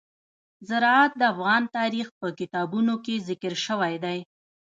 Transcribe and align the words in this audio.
زراعت 0.69 1.11
د 1.17 1.21
افغان 1.33 1.63
تاریخ 1.77 2.07
په 2.19 2.27
کتابونو 2.39 2.93
کې 3.05 3.23
ذکر 3.29 3.53
شوی 3.65 3.95
دي. 4.03 4.19